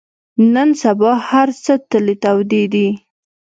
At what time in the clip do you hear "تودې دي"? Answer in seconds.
2.23-2.87